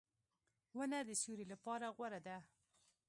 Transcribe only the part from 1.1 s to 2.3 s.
سیوری لپاره غوره